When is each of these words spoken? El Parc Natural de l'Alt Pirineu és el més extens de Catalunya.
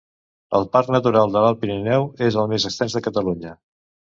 El 0.59 0.63
Parc 0.75 0.87
Natural 0.95 1.35
de 1.35 1.43
l'Alt 1.45 1.61
Pirineu 1.65 2.07
és 2.29 2.39
el 2.45 2.51
més 2.55 2.69
extens 2.71 2.97
de 2.99 3.07
Catalunya. 3.11 3.57